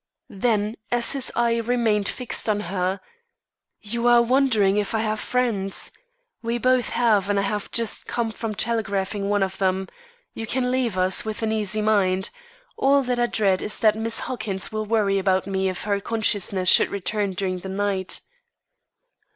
Then, 0.31 0.77
as 0.89 1.11
his 1.11 1.31
eye 1.35 1.57
remained 1.57 2.09
fixed 2.09 2.49
on 2.49 2.61
her: 2.73 3.01
"You 3.81 4.07
are 4.07 4.23
wondering 4.23 4.77
if 4.77 4.95
I 4.95 5.01
have 5.01 5.19
friends. 5.19 5.91
We 6.41 6.57
both 6.57 6.89
have 6.89 7.29
and 7.29 7.37
I 7.39 7.43
have 7.43 7.69
just 7.69 8.07
come 8.07 8.31
from 8.31 8.55
telegraphing 8.55 9.21
to 9.21 9.27
one 9.27 9.43
of 9.43 9.59
them. 9.59 9.87
You 10.33 10.47
can 10.47 10.71
leave 10.71 10.97
us, 10.97 11.23
with 11.23 11.43
an 11.43 11.51
easy 11.51 11.83
mind. 11.83 12.31
All 12.77 13.03
that 13.03 13.19
I 13.19 13.27
dread 13.27 13.61
is 13.61 13.79
that 13.81 13.95
Miss 13.95 14.21
Huckins 14.21 14.71
will 14.71 14.87
worry 14.87 15.19
about 15.19 15.45
me 15.45 15.69
if 15.69 15.83
her 15.83 15.99
consciousness 16.01 16.67
should 16.67 16.89
return 16.89 17.33
during 17.33 17.59
the 17.59 17.69
night." 17.69 18.21